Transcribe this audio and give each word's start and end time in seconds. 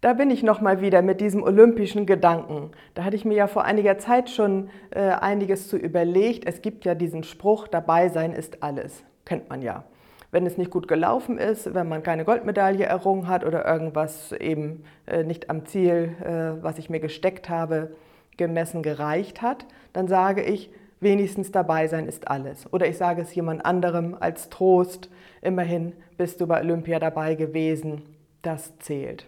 Da 0.00 0.12
bin 0.12 0.30
ich 0.30 0.44
noch 0.44 0.60
mal 0.60 0.80
wieder 0.80 1.02
mit 1.02 1.20
diesem 1.20 1.42
olympischen 1.42 2.06
Gedanken. 2.06 2.70
Da 2.94 3.02
hatte 3.02 3.16
ich 3.16 3.24
mir 3.24 3.34
ja 3.34 3.48
vor 3.48 3.64
einiger 3.64 3.98
Zeit 3.98 4.30
schon 4.30 4.70
äh, 4.90 5.00
einiges 5.00 5.66
zu 5.66 5.76
überlegt. 5.76 6.46
Es 6.46 6.62
gibt 6.62 6.84
ja 6.84 6.94
diesen 6.94 7.24
Spruch, 7.24 7.66
dabei 7.66 8.08
sein 8.08 8.32
ist 8.32 8.62
alles. 8.62 9.02
Kennt 9.24 9.50
man 9.50 9.60
ja. 9.60 9.82
Wenn 10.30 10.46
es 10.46 10.56
nicht 10.56 10.70
gut 10.70 10.86
gelaufen 10.86 11.36
ist, 11.36 11.74
wenn 11.74 11.88
man 11.88 12.04
keine 12.04 12.24
Goldmedaille 12.24 12.84
errungen 12.84 13.26
hat 13.26 13.44
oder 13.44 13.66
irgendwas 13.66 14.30
eben 14.30 14.84
äh, 15.06 15.24
nicht 15.24 15.50
am 15.50 15.66
Ziel, 15.66 16.14
äh, 16.22 16.62
was 16.62 16.78
ich 16.78 16.90
mir 16.90 17.00
gesteckt 17.00 17.48
habe, 17.48 17.96
gemessen 18.36 18.84
gereicht 18.84 19.42
hat, 19.42 19.66
dann 19.92 20.06
sage 20.06 20.42
ich, 20.42 20.70
wenigstens 21.00 21.50
dabei 21.50 21.88
sein 21.88 22.06
ist 22.06 22.28
alles. 22.28 22.72
Oder 22.72 22.86
ich 22.86 22.98
sage 22.98 23.20
es 23.22 23.34
jemand 23.34 23.66
anderem 23.66 24.16
als 24.20 24.48
Trost, 24.48 25.10
immerhin 25.42 25.92
bist 26.16 26.40
du 26.40 26.46
bei 26.46 26.60
Olympia 26.60 27.00
dabei 27.00 27.34
gewesen, 27.34 28.02
das 28.42 28.78
zählt. 28.78 29.26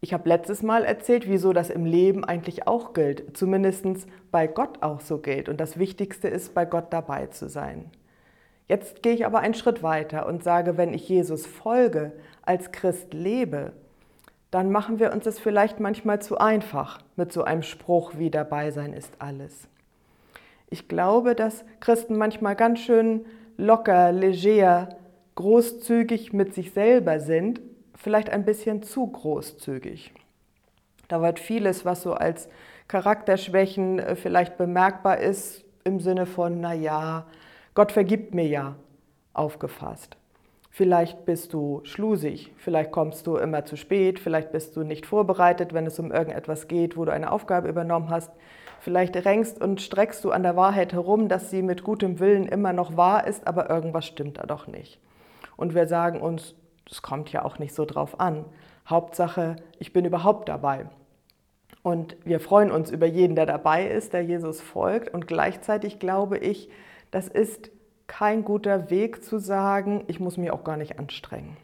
Ich 0.00 0.12
habe 0.12 0.28
letztes 0.28 0.64
Mal 0.64 0.84
erzählt, 0.84 1.28
wieso 1.28 1.52
das 1.52 1.70
im 1.70 1.84
Leben 1.84 2.24
eigentlich 2.24 2.66
auch 2.66 2.94
gilt, 2.94 3.36
zumindest 3.36 3.84
bei 4.32 4.48
Gott 4.48 4.82
auch 4.82 4.98
so 4.98 5.18
gilt. 5.18 5.48
Und 5.48 5.60
das 5.60 5.78
Wichtigste 5.78 6.26
ist, 6.26 6.52
bei 6.52 6.64
Gott 6.64 6.92
dabei 6.92 7.26
zu 7.28 7.48
sein. 7.48 7.92
Jetzt 8.66 9.04
gehe 9.04 9.12
ich 9.12 9.24
aber 9.24 9.38
einen 9.38 9.54
Schritt 9.54 9.84
weiter 9.84 10.26
und 10.26 10.42
sage, 10.42 10.76
wenn 10.76 10.92
ich 10.92 11.08
Jesus 11.08 11.46
folge, 11.46 12.10
als 12.42 12.72
Christ 12.72 13.14
lebe, 13.14 13.72
dann 14.50 14.72
machen 14.72 14.98
wir 14.98 15.12
uns 15.12 15.22
das 15.22 15.38
vielleicht 15.38 15.78
manchmal 15.78 16.20
zu 16.20 16.38
einfach 16.38 16.98
mit 17.14 17.32
so 17.32 17.44
einem 17.44 17.62
Spruch 17.62 18.14
wie 18.16 18.30
dabei 18.30 18.72
sein 18.72 18.92
ist 18.92 19.12
alles. 19.20 19.68
Ich 20.70 20.88
glaube, 20.88 21.36
dass 21.36 21.64
Christen 21.78 22.16
manchmal 22.18 22.56
ganz 22.56 22.80
schön 22.80 23.26
locker, 23.56 24.10
leger, 24.10 24.88
großzügig 25.40 26.34
mit 26.34 26.52
sich 26.52 26.72
selber 26.72 27.18
sind, 27.18 27.62
vielleicht 27.94 28.28
ein 28.28 28.44
bisschen 28.44 28.82
zu 28.82 29.06
großzügig. 29.06 30.12
Da 31.08 31.22
wird 31.22 31.38
vieles, 31.40 31.86
was 31.86 32.02
so 32.02 32.12
als 32.12 32.50
Charakterschwächen 32.88 34.00
äh, 34.00 34.16
vielleicht 34.16 34.58
bemerkbar 34.58 35.18
ist, 35.18 35.64
im 35.84 35.98
Sinne 35.98 36.26
von, 36.26 36.60
na 36.60 36.74
ja, 36.74 37.26
Gott 37.72 37.90
vergibt 37.90 38.34
mir 38.34 38.46
ja, 38.46 38.76
aufgefasst. 39.32 40.18
Vielleicht 40.70 41.24
bist 41.24 41.54
du 41.54 41.80
schlusig, 41.84 42.52
vielleicht 42.58 42.92
kommst 42.92 43.26
du 43.26 43.38
immer 43.38 43.64
zu 43.64 43.76
spät, 43.76 44.18
vielleicht 44.18 44.52
bist 44.52 44.76
du 44.76 44.82
nicht 44.82 45.06
vorbereitet, 45.06 45.72
wenn 45.72 45.86
es 45.86 45.98
um 45.98 46.12
irgendetwas 46.12 46.68
geht, 46.68 46.98
wo 46.98 47.06
du 47.06 47.12
eine 47.12 47.32
Aufgabe 47.32 47.68
übernommen 47.68 48.10
hast. 48.10 48.30
Vielleicht 48.80 49.16
rängst 49.16 49.60
und 49.60 49.80
streckst 49.80 50.22
du 50.22 50.32
an 50.32 50.42
der 50.42 50.56
Wahrheit 50.56 50.92
herum, 50.92 51.28
dass 51.28 51.48
sie 51.48 51.62
mit 51.62 51.82
gutem 51.82 52.20
Willen 52.20 52.46
immer 52.46 52.74
noch 52.74 52.98
wahr 52.98 53.26
ist, 53.26 53.46
aber 53.46 53.70
irgendwas 53.70 54.06
stimmt 54.06 54.36
da 54.36 54.42
doch 54.42 54.66
nicht. 54.66 55.00
Und 55.60 55.74
wir 55.74 55.86
sagen 55.86 56.22
uns, 56.22 56.54
es 56.90 57.02
kommt 57.02 57.30
ja 57.32 57.44
auch 57.44 57.58
nicht 57.58 57.74
so 57.74 57.84
drauf 57.84 58.18
an. 58.18 58.46
Hauptsache, 58.88 59.56
ich 59.78 59.92
bin 59.92 60.06
überhaupt 60.06 60.48
dabei. 60.48 60.86
Und 61.82 62.16
wir 62.24 62.40
freuen 62.40 62.70
uns 62.70 62.90
über 62.90 63.04
jeden, 63.04 63.36
der 63.36 63.44
dabei 63.44 63.86
ist, 63.86 64.14
der 64.14 64.22
Jesus 64.22 64.62
folgt. 64.62 65.12
Und 65.12 65.26
gleichzeitig 65.26 65.98
glaube 65.98 66.38
ich, 66.38 66.70
das 67.10 67.28
ist 67.28 67.70
kein 68.06 68.42
guter 68.42 68.88
Weg 68.88 69.22
zu 69.22 69.38
sagen, 69.38 70.02
ich 70.06 70.18
muss 70.18 70.38
mich 70.38 70.50
auch 70.50 70.64
gar 70.64 70.78
nicht 70.78 70.98
anstrengen. 70.98 71.58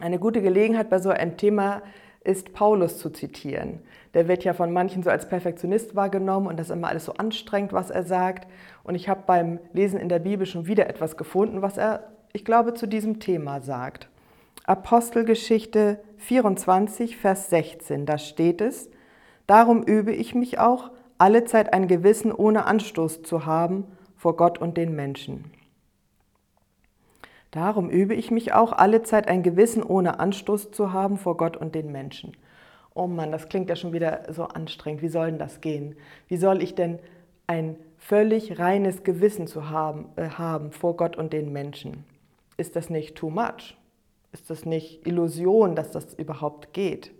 Eine 0.00 0.18
gute 0.18 0.42
Gelegenheit 0.42 0.90
bei 0.90 0.98
so 0.98 1.10
einem 1.10 1.36
Thema 1.36 1.82
ist 2.24 2.52
Paulus 2.52 2.98
zu 2.98 3.10
zitieren. 3.10 3.78
Der 4.14 4.26
wird 4.26 4.42
ja 4.42 4.54
von 4.54 4.72
manchen 4.72 5.04
so 5.04 5.10
als 5.10 5.28
Perfektionist 5.28 5.94
wahrgenommen 5.94 6.48
und 6.48 6.58
das 6.58 6.68
ist 6.68 6.76
immer 6.76 6.88
alles 6.88 7.04
so 7.04 7.14
anstrengend, 7.14 7.72
was 7.72 7.90
er 7.90 8.02
sagt. 8.02 8.50
Und 8.82 8.96
ich 8.96 9.08
habe 9.08 9.22
beim 9.24 9.60
Lesen 9.72 10.00
in 10.00 10.08
der 10.08 10.18
Bibel 10.18 10.46
schon 10.46 10.66
wieder 10.66 10.88
etwas 10.88 11.16
gefunden, 11.16 11.62
was 11.62 11.78
er 11.78 12.10
ich 12.32 12.44
glaube, 12.44 12.74
zu 12.74 12.86
diesem 12.86 13.20
Thema 13.20 13.60
sagt. 13.60 14.08
Apostelgeschichte 14.64 16.00
24, 16.18 17.16
Vers 17.16 17.50
16, 17.50 18.06
da 18.06 18.18
steht 18.18 18.60
es, 18.60 18.90
Darum 19.50 19.82
übe 19.82 20.12
ich 20.12 20.36
mich 20.36 20.60
auch, 20.60 20.92
alle 21.18 21.44
Zeit 21.44 21.72
ein 21.72 21.88
Gewissen 21.88 22.30
ohne 22.30 22.66
Anstoß 22.66 23.22
zu 23.22 23.46
haben 23.46 23.84
vor 24.16 24.36
Gott 24.36 24.58
und 24.58 24.76
den 24.76 24.94
Menschen. 24.94 25.50
Darum 27.50 27.90
übe 27.90 28.14
ich 28.14 28.30
mich 28.30 28.52
auch, 28.52 28.72
alle 28.72 29.02
Zeit 29.02 29.26
ein 29.26 29.42
Gewissen 29.42 29.82
ohne 29.82 30.20
Anstoß 30.20 30.70
zu 30.70 30.92
haben 30.92 31.18
vor 31.18 31.36
Gott 31.36 31.56
und 31.56 31.74
den 31.74 31.90
Menschen. 31.90 32.36
Oh 32.94 33.08
Mann, 33.08 33.32
das 33.32 33.48
klingt 33.48 33.68
ja 33.68 33.74
schon 33.74 33.92
wieder 33.92 34.32
so 34.32 34.44
anstrengend. 34.44 35.02
Wie 35.02 35.08
soll 35.08 35.26
denn 35.26 35.38
das 35.40 35.60
gehen? 35.60 35.96
Wie 36.28 36.36
soll 36.36 36.62
ich 36.62 36.76
denn 36.76 37.00
ein 37.48 37.76
völlig 37.98 38.60
reines 38.60 39.02
Gewissen 39.02 39.48
zu 39.48 39.68
haben, 39.68 40.06
äh, 40.14 40.28
haben 40.28 40.70
vor 40.70 40.96
Gott 40.96 41.16
und 41.16 41.32
den 41.32 41.52
Menschen? 41.52 42.04
Ist 42.60 42.76
das 42.76 42.90
nicht 42.90 43.16
too 43.16 43.30
much? 43.30 43.76
Ist 44.32 44.50
das 44.50 44.64
nicht 44.64 45.06
Illusion, 45.06 45.74
dass 45.74 45.90
das 45.90 46.14
überhaupt 46.14 46.72
geht? 46.72 47.10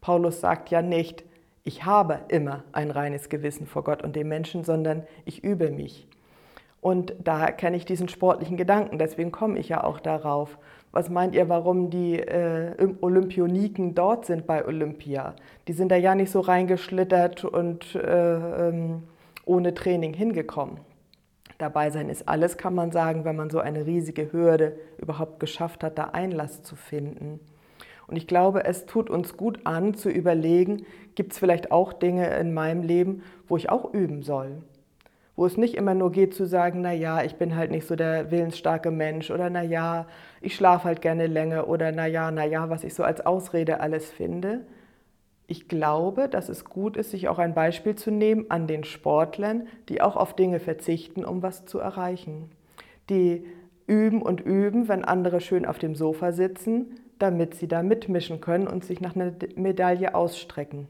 Paulus 0.00 0.40
sagt 0.40 0.70
ja 0.70 0.82
nicht, 0.82 1.24
ich 1.62 1.84
habe 1.84 2.20
immer 2.28 2.64
ein 2.72 2.90
reines 2.90 3.28
Gewissen 3.28 3.66
vor 3.66 3.84
Gott 3.84 4.02
und 4.02 4.16
dem 4.16 4.28
Menschen, 4.28 4.64
sondern 4.64 5.04
ich 5.24 5.44
übe 5.44 5.70
mich. 5.70 6.06
Und 6.80 7.14
da 7.22 7.50
kenne 7.50 7.78
ich 7.78 7.86
diesen 7.86 8.08
sportlichen 8.10 8.58
Gedanken, 8.58 8.98
deswegen 8.98 9.32
komme 9.32 9.58
ich 9.58 9.70
ja 9.70 9.82
auch 9.84 10.00
darauf. 10.00 10.58
Was 10.92 11.08
meint 11.08 11.34
ihr, 11.34 11.48
warum 11.48 11.88
die 11.88 12.18
äh, 12.18 12.76
Olympioniken 13.00 13.94
dort 13.94 14.26
sind 14.26 14.46
bei 14.46 14.66
Olympia? 14.66 15.34
Die 15.66 15.72
sind 15.72 15.90
da 15.90 15.96
ja 15.96 16.14
nicht 16.14 16.30
so 16.30 16.40
reingeschlittert 16.40 17.44
und 17.44 17.94
äh, 17.94 18.68
ähm, 18.68 19.04
ohne 19.46 19.72
Training 19.72 20.12
hingekommen. 20.12 20.78
Dabei 21.58 21.90
sein 21.90 22.08
ist 22.08 22.28
alles, 22.28 22.56
kann 22.56 22.74
man 22.74 22.90
sagen, 22.90 23.24
wenn 23.24 23.36
man 23.36 23.50
so 23.50 23.60
eine 23.60 23.86
riesige 23.86 24.32
Hürde 24.32 24.76
überhaupt 24.98 25.40
geschafft 25.40 25.84
hat, 25.84 25.98
da 25.98 26.04
Einlass 26.12 26.62
zu 26.62 26.76
finden. 26.76 27.40
Und 28.06 28.16
ich 28.16 28.26
glaube, 28.26 28.64
es 28.64 28.86
tut 28.86 29.08
uns 29.08 29.36
gut 29.36 29.60
an 29.64 29.94
zu 29.94 30.10
überlegen, 30.10 30.84
gibt 31.14 31.32
es 31.32 31.38
vielleicht 31.38 31.70
auch 31.70 31.92
Dinge 31.92 32.36
in 32.38 32.52
meinem 32.52 32.82
Leben, 32.82 33.22
wo 33.48 33.56
ich 33.56 33.70
auch 33.70 33.94
üben 33.94 34.22
soll. 34.22 34.62
Wo 35.36 35.46
es 35.46 35.56
nicht 35.56 35.74
immer 35.74 35.94
nur 35.94 36.12
geht 36.12 36.34
zu 36.34 36.46
sagen, 36.46 36.82
na 36.82 36.92
ja, 36.92 37.22
ich 37.22 37.36
bin 37.36 37.56
halt 37.56 37.70
nicht 37.70 37.86
so 37.86 37.96
der 37.96 38.30
willensstarke 38.30 38.90
Mensch 38.90 39.30
oder 39.30 39.50
na 39.50 39.62
ja, 39.62 40.06
ich 40.40 40.54
schlafe 40.54 40.84
halt 40.84 41.02
gerne 41.02 41.26
länger 41.26 41.66
oder 41.68 41.90
na 41.92 42.06
ja, 42.06 42.30
na 42.30 42.44
ja, 42.44 42.70
was 42.70 42.84
ich 42.84 42.94
so 42.94 43.02
als 43.02 43.24
Ausrede 43.24 43.80
alles 43.80 44.10
finde, 44.10 44.60
ich 45.46 45.68
glaube, 45.68 46.28
dass 46.28 46.48
es 46.48 46.64
gut 46.64 46.96
ist, 46.96 47.10
sich 47.10 47.28
auch 47.28 47.38
ein 47.38 47.54
Beispiel 47.54 47.94
zu 47.94 48.10
nehmen 48.10 48.46
an 48.50 48.66
den 48.66 48.84
Sportlern, 48.84 49.68
die 49.88 50.00
auch 50.00 50.16
auf 50.16 50.34
Dinge 50.34 50.58
verzichten, 50.58 51.24
um 51.24 51.42
was 51.42 51.66
zu 51.66 51.78
erreichen. 51.78 52.50
Die 53.10 53.44
üben 53.86 54.22
und 54.22 54.40
üben, 54.40 54.88
wenn 54.88 55.04
andere 55.04 55.40
schön 55.40 55.66
auf 55.66 55.78
dem 55.78 55.94
Sofa 55.94 56.32
sitzen, 56.32 56.98
damit 57.18 57.54
sie 57.54 57.68
da 57.68 57.82
mitmischen 57.82 58.40
können 58.40 58.66
und 58.66 58.84
sich 58.84 59.00
nach 59.00 59.14
einer 59.14 59.32
Medaille 59.56 60.14
ausstrecken. 60.14 60.88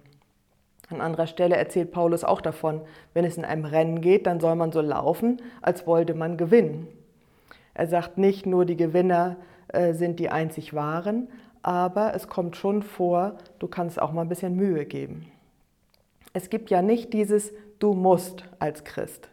An 0.91 1.01
anderer 1.01 1.27
Stelle 1.27 1.57
erzählt 1.57 1.91
Paulus 1.91 2.25
auch 2.25 2.41
davon, 2.41 2.83
wenn 3.15 3.25
es 3.25 3.37
in 3.37 3.45
einem 3.45 3.65
Rennen 3.65 4.01
geht, 4.01 4.27
dann 4.27 4.39
soll 4.39 4.55
man 4.55 4.71
so 4.71 4.81
laufen, 4.81 5.41
als 5.63 5.87
wollte 5.87 6.15
man 6.15 6.37
gewinnen. 6.37 6.87
Er 7.73 7.89
sagt 7.89 8.19
nicht 8.19 8.47
nur, 8.47 8.65
die 8.65 8.77
Gewinner 8.77 9.37
äh, 9.69 9.95
sind 9.95 10.21
die 10.21 10.31
einzig 10.31 10.75
wahren, 10.75 11.29
aber 11.65 12.15
es 12.15 12.29
kommt 12.29 12.57
schon 12.57 12.83
vor, 12.83 13.39
du 13.59 13.69
kannst 13.69 14.01
auch 14.01 14.13
mal 14.13 14.21
ein 14.21 14.29
bisschen 14.29 14.55
Mühe 14.55 14.85
geben. 14.85 15.27
Es 16.35 16.51
gibt 16.51 16.69
ja 16.69 16.83
nicht 16.83 17.13
dieses 17.15 17.53
Du 17.79 17.95
musst 17.95 18.45
als 18.59 18.85
Christ. 18.85 19.31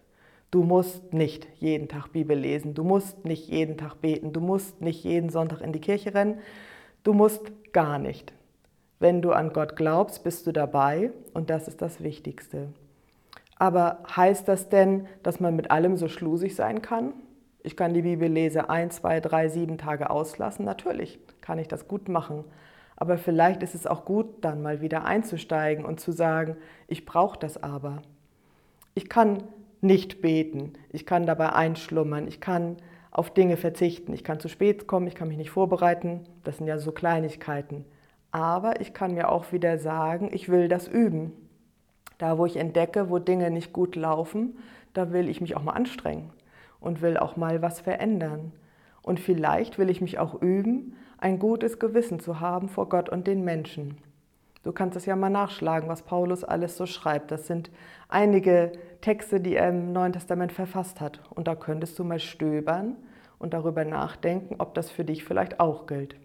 Du 0.50 0.64
musst 0.64 1.14
nicht 1.14 1.48
jeden 1.60 1.88
Tag 1.88 2.10
Bibel 2.12 2.38
lesen, 2.38 2.74
du 2.74 2.84
musst 2.84 3.26
nicht 3.26 3.48
jeden 3.48 3.78
Tag 3.78 3.96
beten, 4.02 4.34
du 4.34 4.42
musst 4.42 4.82
nicht 4.82 5.04
jeden 5.04 5.30
Sonntag 5.30 5.62
in 5.62 5.74
die 5.74 5.80
Kirche 5.80 6.14
rennen, 6.14 6.40
du 7.04 7.14
musst 7.14 7.52
gar 7.74 8.00
nicht. 8.00 8.34
Wenn 9.00 9.22
du 9.22 9.32
an 9.32 9.52
Gott 9.54 9.76
glaubst, 9.76 10.24
bist 10.24 10.48
du 10.48 10.52
dabei 10.52 11.12
und 11.34 11.50
das 11.50 11.68
ist 11.68 11.82
das 11.82 12.02
Wichtigste. 12.02 12.70
Aber 13.58 14.04
heißt 14.16 14.48
das 14.48 14.70
denn, 14.70 15.08
dass 15.24 15.40
man 15.40 15.56
mit 15.56 15.70
allem 15.70 15.98
so 15.98 16.08
schlusig 16.08 16.56
sein 16.56 16.82
kann? 16.82 17.14
Ich 17.64 17.78
kann 17.78 17.94
die 17.94 18.02
Bibellese 18.02 18.70
ein, 18.70 18.90
zwei, 18.90 19.20
drei, 19.20 19.48
sieben 19.48 19.78
Tage 19.78 20.10
auslassen. 20.10 20.66
Natürlich 20.66 21.20
kann 21.42 21.60
ich 21.60 21.68
das 21.68 21.88
gut 21.88 22.10
machen. 22.10 22.44
Aber 22.96 23.18
vielleicht 23.18 23.64
ist 23.64 23.76
es 23.76 23.88
auch 23.88 24.06
gut, 24.06 24.44
dann 24.44 24.62
mal 24.62 24.82
wieder 24.82 25.06
einzusteigen 25.06 25.86
und 25.86 26.00
zu 26.00 26.12
sagen, 26.12 26.56
ich 26.88 27.06
brauche 27.06 27.38
das 27.38 27.62
aber. 27.62 28.02
Ich 28.94 29.10
kann 29.10 29.44
nicht 29.80 30.22
beten, 30.22 30.74
ich 30.92 31.06
kann 31.06 31.26
dabei 31.26 31.54
einschlummern, 31.54 32.28
ich 32.28 32.40
kann 32.40 32.78
auf 33.10 33.34
Dinge 33.34 33.58
verzichten, 33.58 34.14
ich 34.14 34.24
kann 34.24 34.40
zu 34.40 34.48
spät 34.48 34.86
kommen, 34.86 35.08
ich 35.08 35.16
kann 35.16 35.28
mich 35.28 35.38
nicht 35.38 35.50
vorbereiten, 35.50 36.22
das 36.44 36.58
sind 36.58 36.68
ja 36.68 36.78
so 36.78 36.92
Kleinigkeiten. 36.92 37.86
Aber 38.32 38.80
ich 38.82 38.94
kann 38.94 39.16
mir 39.16 39.30
auch 39.30 39.52
wieder 39.52 39.80
sagen, 39.80 40.30
ich 40.32 40.50
will 40.50 40.68
das 40.68 40.88
üben. 40.88 41.34
Da, 42.20 42.38
wo 42.38 42.46
ich 42.46 42.58
entdecke, 42.58 43.10
wo 43.10 43.18
Dinge 43.18 43.50
nicht 43.50 43.74
gut 43.74 43.96
laufen, 43.96 44.60
da 44.94 45.12
will 45.12 45.28
ich 45.28 45.42
mich 45.42 45.58
auch 45.58 45.64
mal 45.64 45.74
anstrengen 45.74 46.32
und 46.82 47.02
will 47.02 47.18
auch 47.18 47.38
mal 47.38 47.62
was 47.62 47.80
verändern. 47.80 48.52
Und 49.02 49.22
vielleicht 49.22 49.78
will 49.78 49.90
ich 49.90 50.02
mich 50.02 50.20
auch 50.20 50.42
üben, 50.42 50.98
ein 51.18 51.40
gutes 51.40 51.80
Gewissen 51.80 52.20
zu 52.20 52.42
haben 52.42 52.68
vor 52.68 52.90
Gott 52.90 53.08
und 53.08 53.28
den 53.28 53.46
Menschen. 53.46 53.98
Du 54.64 54.72
kannst 54.72 54.98
es 54.98 55.06
ja 55.06 55.16
mal 55.16 55.30
nachschlagen, 55.30 55.90
was 55.90 56.04
Paulus 56.04 56.44
alles 56.44 56.78
so 56.78 56.86
schreibt. 56.86 57.32
Das 57.32 57.48
sind 57.48 57.72
einige 58.10 58.74
Texte, 59.02 59.40
die 59.40 59.56
er 59.56 59.70
im 59.70 59.94
Neuen 59.94 60.14
Testament 60.14 60.52
verfasst 60.52 61.02
hat. 61.02 61.20
Und 61.32 61.48
da 61.48 61.56
könntest 61.56 61.98
du 61.98 62.04
mal 62.04 62.20
stöbern 62.20 62.96
und 63.40 63.54
darüber 63.54 63.86
nachdenken, 63.86 64.56
ob 64.60 64.76
das 64.76 64.92
für 64.92 65.04
dich 65.04 65.24
vielleicht 65.24 65.60
auch 65.60 65.88
gilt. 65.88 66.16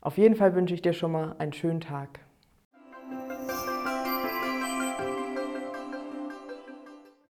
Auf 0.00 0.16
jeden 0.16 0.36
Fall 0.36 0.54
wünsche 0.54 0.74
ich 0.74 0.82
dir 0.82 0.94
schon 0.94 1.12
mal 1.12 1.36
einen 1.38 1.52
schönen 1.52 1.80
Tag. 1.80 2.20